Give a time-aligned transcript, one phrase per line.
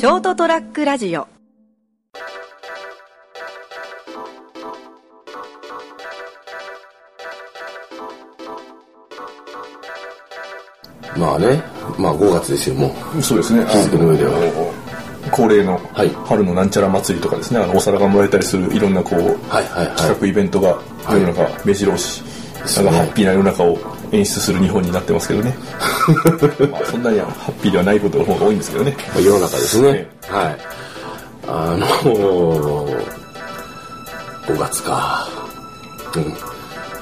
[0.00, 1.28] ショートトラックラジオ。
[11.18, 11.62] まあね、
[11.98, 13.20] まあ5月ですよ、もう。
[13.20, 13.62] そうですね。
[13.66, 14.32] 日付の上では。
[15.32, 16.08] 恒例のはい。
[16.08, 19.18] 春のなんちゃら祭りとかですね、あのお皿がもらえたりするいろんなこう、
[19.50, 19.96] はいはいはい。
[19.96, 20.80] 企画イベントが
[21.10, 22.22] 世の中目白押し、
[22.64, 22.86] すね。
[22.86, 23.78] なんかハッピーな世の中を
[24.12, 25.56] 演出する日本になってますけどね。
[26.70, 28.96] まあそんなにはハッピーではないことの方が多いんですけどね。
[29.14, 30.10] まあ世の中ですねね。
[30.28, 30.58] はい。
[31.46, 31.86] あの
[34.46, 35.28] 5月か。
[36.16, 36.24] うん。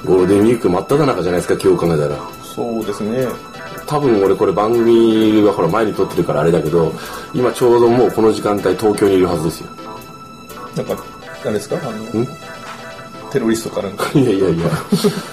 [0.05, 2.15] ゴールデンウィーク真っ只中じゃないですか、今日考えたら。
[2.55, 3.27] そうですね。
[3.87, 6.93] 多分俺これ番組はほら前に撮ってるからあれだけど、
[7.33, 9.67] 今ちょうどもうこの時間帯東京にいるはずですよ。
[10.75, 10.93] なんか、
[11.43, 11.75] あれですか？
[11.81, 12.25] あの、
[13.31, 14.09] テロリストかなんか。
[14.17, 14.69] いやいやいや、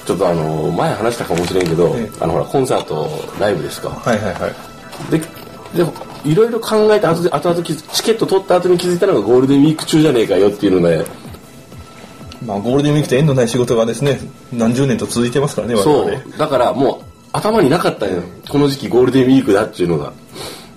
[0.06, 3.08] ちょっとあの、前話したかもしれんけどええ、あのほら、コンサート、
[3.40, 3.88] ライブですか？
[3.90, 4.54] はいはいはい。
[5.10, 5.90] で、で、
[6.24, 11.04] いろいろ考えて後で、後々チケット取った後に気づいたのがゴールデンウィーク中じゃねえかよっていうので、
[12.44, 14.20] まあゴールデンウィークって縁のない仕事がですね、
[14.52, 16.10] 何十年と続いてますからね、我々。
[16.10, 16.38] そう。
[16.38, 18.22] だからもう頭になかったよ。
[18.48, 20.12] この時期ゴールデンウィークだっていうのが。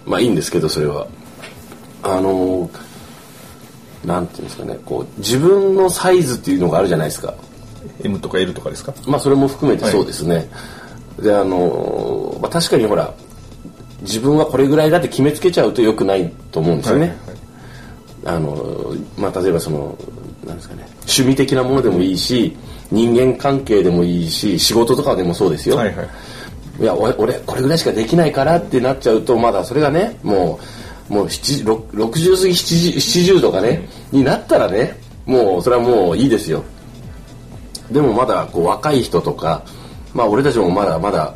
[0.05, 1.05] まあいいんですけど、それは。
[2.01, 2.69] あのー、
[4.05, 7.33] なんていうんですかね、こう、自分のサイズっていうのがあるじゃないですか。
[8.03, 8.93] M とか L とかですか？
[9.07, 10.49] まあそれも含めてそうですね。
[11.21, 13.13] で、あのー、まあ確かにほら、
[14.01, 17.15] 自分はこれぐらいだって決めつけちゃうと良くないと思うんですよね。
[18.25, 19.97] あのまあ例えばその
[20.45, 22.55] なんですかね趣味的なものでもいいし
[22.91, 26.09] 人間関係でもいいし仕事とかでもそうですよ、はいはい。
[26.81, 30.65] いや俺俺これぐらいしかできないからってなっちゃうとまだそれがねもう
[31.09, 36.63] もう7 60過ぎ 70, 70とかね、になったらねもうそれはもういいですよ。
[37.91, 39.63] でもまだこう若い人とか
[40.13, 41.33] まあ俺たちもまだまだ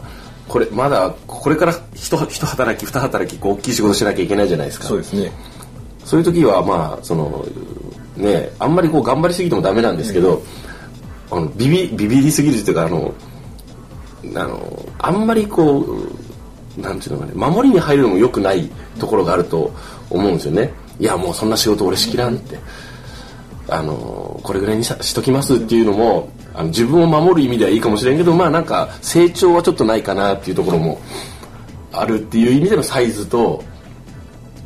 [0.47, 4.85] これまだこれから一一働き二働きこう大きい仕事しなきゃいけないじゃないですか。
[4.85, 5.31] そうですね。
[6.05, 7.45] そういう時はまあその
[8.15, 10.43] ねあんまりこう頑張りすぎてもダメなんですけど、
[11.31, 13.13] あのビビビビりすぎるっていうかあの
[14.35, 16.22] あのあんまりこう
[16.77, 18.69] なんていうのかね守りに入るのも良くない
[18.99, 19.73] ところがあると
[20.09, 20.71] 思うんですよね。
[20.99, 22.57] いやもうそんな仕事俺しきらんって。
[23.69, 30.99] あのこれぐらいにしときますっていうのもあの自分を守る意味ではいいかもしれんけどまあなんか成長はちょっとないかなっていうところも
[31.91, 33.63] あるっていう意味でのサイズと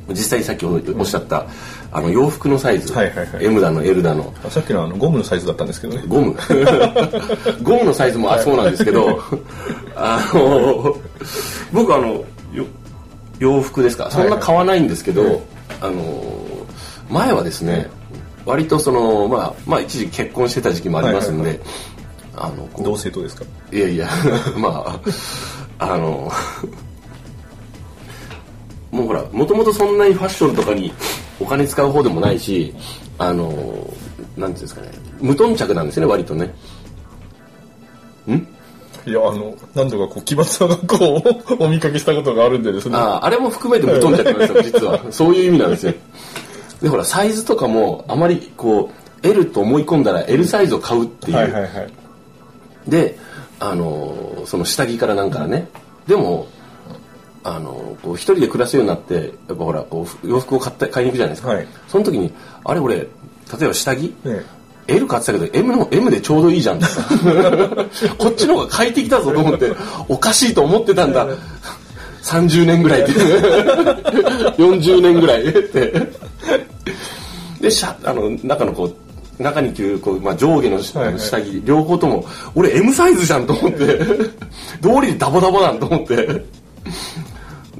[0.10, 1.48] 実際にさっきおっしゃった、
[1.92, 3.46] あの洋服のサイズ、はいはいはい。
[3.46, 4.34] M だの L だの。
[4.46, 6.04] あさっきのあのゴムのサイズだったんですけどね。
[6.08, 6.36] ゴム。
[7.64, 9.22] ゴムのサイズもあそうなんですけど
[9.96, 10.96] あの
[11.72, 12.66] 僕あのよ
[13.40, 14.10] 洋服ですか？
[14.12, 15.42] そんな買わないんですけど、
[15.82, 16.24] あの
[17.10, 17.90] 前はですね
[18.46, 21.60] 割とそのまあまあ一時期結婚してた時期もありますんで、はい。
[22.36, 23.46] あのこう同性とですか？
[23.72, 24.08] いやいや
[24.58, 25.00] ま
[25.80, 26.30] ああの
[28.92, 30.92] もうほらもともとそんなにファッションとかに
[31.40, 32.74] お金使う方でもないし
[33.18, 33.52] あの
[34.36, 36.54] なんていうんですかね無頓着なんですよね割とね。
[39.08, 42.98] いや、あの、何度かこう、奇抜な学校をお見かけしたことがあるんでですね。
[42.98, 45.02] ああれも含めて無頓着なんですよ 実は。
[45.12, 45.94] そういう意味なんですよ。
[46.82, 48.92] でほらサイズとかもあまりこ
[49.24, 51.72] う L と思い込んだら L サイズを買うっていう、はいはいはい。
[52.88, 53.18] で
[53.60, 55.70] あのその下着からなんからね。
[56.06, 56.48] でも
[57.44, 61.68] あのこう一人で暮らすようになってやっぱほらこう洋服を買って買いに行くじゃないですか、はい。
[61.88, 62.34] その時に
[62.64, 63.06] あれ俺例
[63.62, 66.78] えば下着、ね L 買ってたけど M の M でちょうどいいじゃん。
[66.78, 67.04] ってさ
[68.18, 69.74] こっちの方が快適だぞと思って
[70.08, 71.28] おかしいと思ってたんだ。
[72.24, 75.46] 30年ぐらいって40年ぐらい。
[75.46, 75.94] って。
[77.60, 82.26] でしゃあの中のこう中に着るこう、まあ、上下の下着、両方とも
[82.56, 84.00] 俺 M サイズじゃんと思って。
[84.82, 86.46] 道理でダボダボなんと思って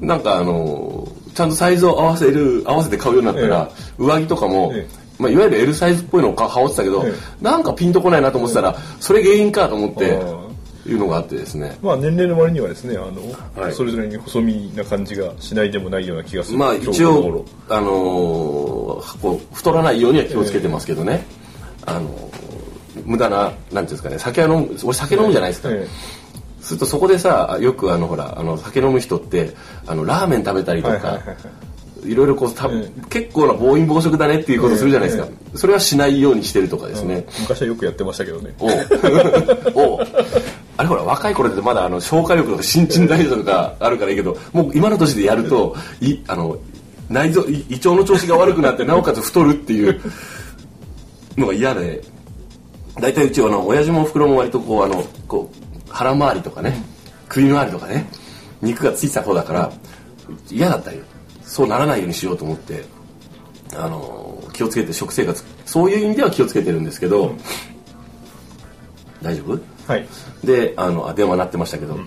[0.00, 4.86] なんかあのちゃんとサイズを合わせる合わせて買うようになったら、上着とかも、え
[5.18, 11.76] まあ、いわゆる L サイズっぽいのを羽織ってたけど、えなんかピンとこないなと思ってたら、それ原因かと思ってあいうのがあってですね。
[11.82, 13.72] まあ年齢の割にはですね、あの、はい。
[13.72, 16.58] それぞれに細身な感じがしないでもないような気がする。
[16.58, 21.24] まあ一応あのーこう太らないようには気をつけてますけどね、
[21.86, 22.48] あのー
[23.04, 25.86] 無駄ななんていうんですかね酒は飲む俺酒飲むじゃないですか、え
[26.68, 29.54] するとそこでさよくあのほらあの酒飲む人って
[29.86, 31.36] あのラーメン食べたりとか、いはいはいはい。
[32.04, 38.54] いろいろこうた、え結構な暴飲暴食だねっていうことするじゃないですか、それはしないようにしてるとかですね、昔はよくやってましたけどね。
[38.60, 38.70] おう。
[39.74, 40.06] おう。
[40.76, 46.56] あれほら若い頃ってまだあの消化力とか新陳代謝とかあるからいいけどもう今の年でやるといあの
[47.08, 50.00] 内臓い胃腸の調子が悪くなってなおかつ太るっていう
[51.36, 52.00] のが嫌で。
[53.00, 55.67] 大体うちはあの親父もおふくろも割とこうあのこう
[55.98, 56.80] 腹回りとかね
[57.28, 58.08] 首回りとかね
[58.62, 59.72] 肉がついてた方だから
[60.48, 61.02] 嫌だったよ。
[61.42, 62.84] そうならないようにしようと思って
[63.74, 65.42] あの気をつけて食生活。
[65.66, 67.34] そういう意味では気をつけてるんですけど、
[69.22, 69.58] 大丈夫？
[69.92, 70.06] はい。
[70.44, 71.98] であのあ電話鳴ってましたけど、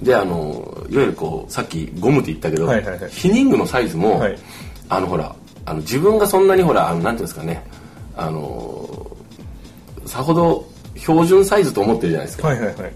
[0.00, 3.10] であのいわゆるこうさっきゴムって言ったけど、はいはいはい。
[3.10, 4.38] 避妊具のサイズも、はい。
[4.88, 5.34] あのほら
[5.66, 7.64] あの自分がそんなにほらあのなんていうんですかね
[8.16, 9.16] あの
[10.06, 12.92] さほど標準サイズと思ってるじゃないですか、はいはいはい。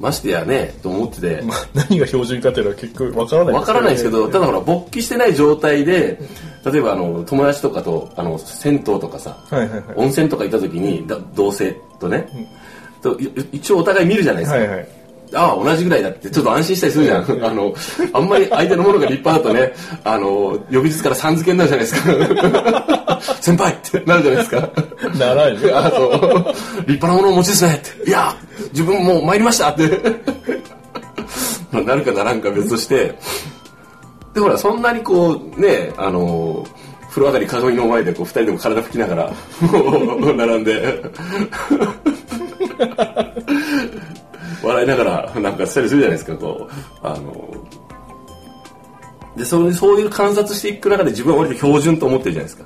[0.00, 3.54] ましてやねと思ってて、まあ何が標準かっていうのは結局わからない。
[3.54, 6.18] わからないですけど、ただほら勃起してない状態で
[6.64, 9.94] 例えばあの友達とかとあの銭湯とかさ、はいはいはい。
[9.96, 12.26] 温泉とか行った時にだ同性とね、
[13.00, 15.01] とい一応お互い見るじゃないですか、はいはい
[15.34, 17.44] ああ同じぐらいだってちょっと安心したりするじゃん。
[17.44, 17.74] あの
[18.12, 19.72] あんまり相手のものが立派だとね
[20.04, 23.32] あの翌日からさん付けになるじゃないですか。
[23.40, 24.70] 先輩ってなるじゃないですか。
[25.18, 25.78] ならんよ。
[25.78, 26.10] あそう。
[26.86, 28.10] 立派なものをお持ちですねって。
[28.10, 28.34] いや
[28.72, 29.82] 自分もう参りましたって。
[31.70, 33.14] まあなるかならんか別として。
[34.34, 36.66] でほらそんなにこうねあの
[37.10, 39.32] 風呂上がり鏡の前でこう二人でも体拭きながら
[39.70, 41.02] もう並んで
[44.62, 47.48] 笑いながらなんかしたりするじゃないですかこうあの。
[49.36, 52.64] でそういうそういう観察していく中で自分は割と標準と思ってるじゃないですか、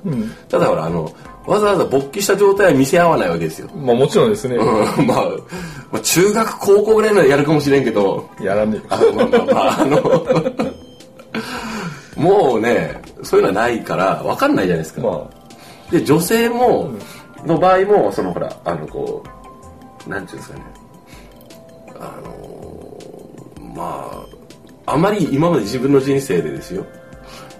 [0.49, 1.09] ただほらあの
[1.45, 4.63] わざわざ勃起した状態は見せ合わないわけですよ、まあもちろんですね、う
[5.01, 5.29] んまあ、
[5.93, 8.29] まあ中学高校ぐらいならやるかもしれんけど。
[8.41, 10.77] やらねえあまあまあまああの。
[12.17, 15.29] もうねそういうのはないから分かんないじゃないですか、ま
[15.89, 16.91] で女性も、
[17.45, 19.23] の場合もそのほらあのこ
[20.05, 20.65] うなんていうんですかね
[21.99, 24.25] あのま
[24.85, 26.85] ああまり今まで自分の人生でですよ。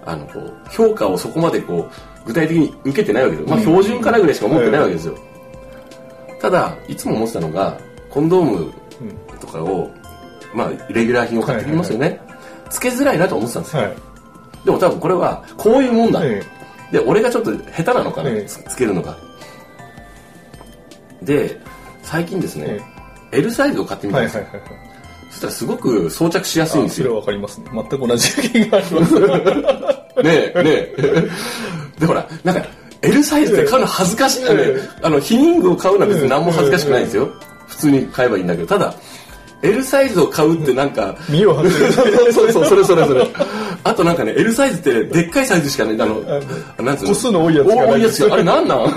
[0.04, 5.18] あのこう評価をそこまでこう具体的に受けてないわけですまあ標準かなぐらいしか思ってないわけですよ、
[6.40, 7.78] ただいつも思ってたのが
[8.10, 8.72] コンドーム
[9.38, 9.90] とかを、
[10.54, 12.20] まあレギュラー品を買ってきますよね、
[12.70, 13.96] つけづらいなと思ってたんですよ、はい。
[14.64, 16.42] でも多分これはこういうもんだ、え
[16.90, 18.44] で俺がちょっと下手なのかな、ええ。
[18.44, 19.16] つつけるのが。
[21.22, 21.60] で
[22.02, 22.80] 最近ですね、
[23.32, 24.80] L サイズを買ってみたんですよ、はいはいはいはい。
[25.30, 27.04] そしたらすごく装着しやすいんですよ。
[27.04, 27.66] あそれはわかりますね。
[27.72, 29.14] 全く同じ意見があります。
[29.14, 31.28] ねえねえ。
[32.00, 32.62] でほらなんか
[33.02, 37.28] L サイズって買うの恥ずかしい、ねええあの避妊具を買うのは別に何も恥ずかしくないんですよ、
[37.68, 38.66] 普通に買えばいいんだけど。
[38.66, 38.94] ただ
[39.60, 41.54] L サイズを買うってなんか身を
[42.32, 43.26] そうそうそれそれそれ。
[43.84, 46.00] あとなんかね L サイズってでっかいサイズしかない。
[46.00, 46.20] あの
[46.80, 47.08] なんつうの？
[47.10, 48.88] 個数の多いやつ多いやつあれなんなん？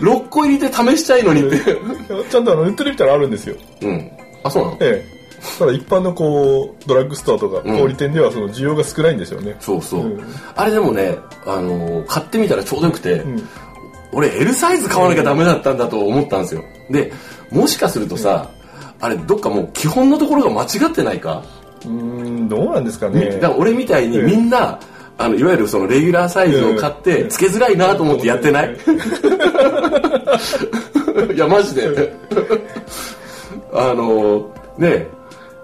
[0.00, 1.58] 6個入りで試したいのにって。
[2.30, 3.56] ちゃんとあのネットで見たらあるんですよ。
[3.82, 4.10] うん。
[4.42, 4.76] あそうなの？
[4.80, 5.18] ええ。
[5.58, 10.20] ただ一般のこうドラッグストアとか小売店ではその需要が少ないんですよね、そうそう、うん。
[10.56, 11.16] あれでもね、
[11.46, 13.48] あのー買ってみたらちょうどよくて、ん。
[14.12, 16.64] 俺 L サイズ買わなきゃダメだったんだと思ったんですよ。
[16.90, 17.12] で
[17.52, 18.48] もしかするとさ、
[19.00, 21.44] あれどっかもう基本のところが間違ってないか、
[21.84, 23.38] うーんどうなんですかね。
[23.40, 24.80] だから俺みたいにうんみんな、
[25.18, 28.74] あのいわゆるそのレギュラーサイズを買ってうんつけづらいなと思ってやってない、
[31.34, 32.14] いやマジで。
[33.72, 35.08] あのね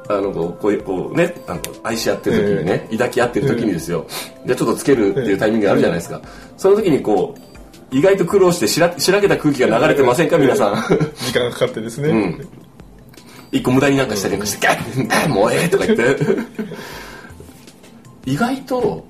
[0.09, 4.07] あのこうこうこうねあの愛し合ってる時にね、抱き合ってる時にですよ、
[4.45, 6.21] じゃあちょっとつけるっていうタイミングがあるじゃないですか、
[6.57, 10.75] その時にこう意外と苦労してしらしらけた空気が流れてませんか皆さん。
[11.17, 12.49] 時間がかかってですね、うん。
[13.53, 16.17] 一個無駄になんかしたりなんかして、ガッガッもうええとか言って。
[18.27, 19.07] 意外と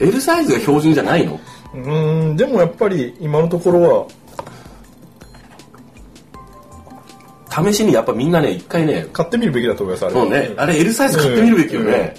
[0.00, 1.40] L サイズが標準じゃないの？
[1.74, 4.06] うーんでもやっぱり今のところは。
[7.64, 10.14] 試しにやっぱみんなね、一回ね、買ってみるべきだと思いますあれ。
[10.14, 12.14] はそうね、あれ L サイズ買ってみるべきよね。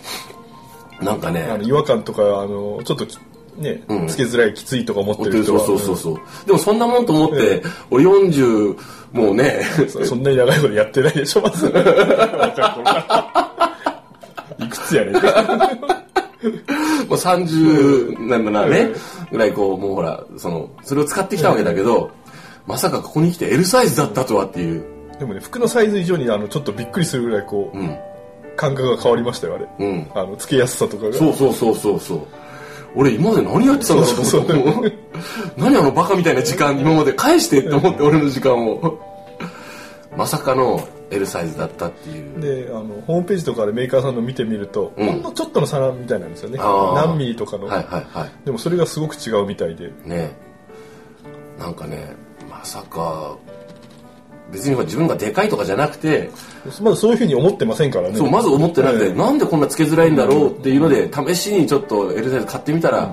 [1.00, 3.16] なんかあねの、違和感とかあのちょっとき
[3.58, 4.08] ね、うん。
[4.08, 6.18] つけづらいきついとか思ってる人そうはそうそうそう。
[6.48, 8.78] でもそんなもんと思って、俺40、
[9.14, 11.68] もうね、そそんなに長いことやってないでしょまず。
[14.60, 15.14] いくつやねん
[17.08, 18.92] もう30なんだなね、
[19.32, 22.12] ぐらいこう、もうほら、その、それを使ってきたわけだけど、
[22.68, 24.84] まさかここに来て L サイズだったとはっていう。
[25.20, 27.98] でもね服のサイズ以上にあのちょっとびっくりするぐらいこう、うん。
[28.56, 30.08] 感覚が変わりましたよあれ、うん。
[30.14, 32.20] あのつけやすさとかがそうそうそうそうそう。
[32.96, 34.98] 俺今まで何やってたんだろうとそうそう思って。
[35.56, 39.00] 何あのバカみたいな時間今まで返してって思って俺の時間を。
[40.18, 42.40] まさかの L サイズだったっていう。
[42.40, 45.08] であのホームページとかでメーカーさんの見てみると、うん。
[45.08, 46.58] ほんのちょっとの差みたいなんですよね。
[46.58, 48.32] 何ミリとかの、はいはいはい。
[48.46, 49.92] でもそれがすごく違うみたいで。
[50.06, 50.36] ね
[51.58, 52.16] なんかね、
[52.50, 53.36] まさか、
[54.52, 56.30] 別に自分がでかいとかじゃなくて、
[56.82, 58.18] まずそういうふうに思ってませんからね。
[58.18, 59.14] そう、まず思ってなくて、ええ。
[59.14, 63.12] なんでこんなつけづらいんだろうっていうので、試しにちょっと L サイズ買ってみたら、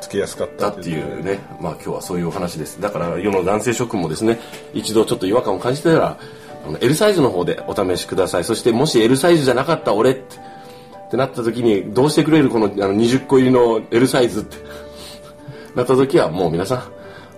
[0.00, 2.80] つけやすかっただっていうね、まあ今日はそういうお話です。
[2.80, 4.38] だから世の男性諸君もですね、
[4.72, 6.18] 一度ちょっと違和感を感じてたら、
[6.66, 8.44] あの L サイズの方でお試しください。
[8.44, 10.36] そしてもし L サイズじゃなかった俺って
[11.08, 14.56] ってなった時に、どうしてくれるこのあの20個入りの L サイズって。
[15.74, 16.92] なった時はもう皆さん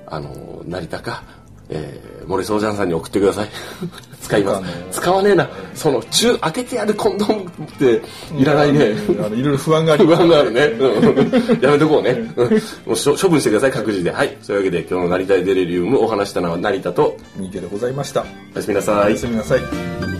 [0.06, 1.22] あの成田か、
[1.70, 3.48] えー、森総ジャンさんに送ってください。
[4.20, 5.00] 使います。
[5.00, 5.48] 使わねえな。
[5.74, 8.02] その中開けてやるコンドームって
[8.36, 11.60] いらないね、あのいろいろ不安がある不安があるね、うん。
[11.60, 12.50] やめとこうね、うん。
[12.50, 12.58] も
[12.92, 14.10] うしょ処分してください各自で。
[14.10, 14.36] はい。
[14.42, 18.24] そういうわけで今日の成田デリリウムお話したのは成田と三池でございました。
[18.54, 19.06] おやすみなさい。
[19.06, 20.19] おやすみなさい